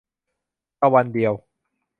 [0.81, 1.33] ตะวันเดียว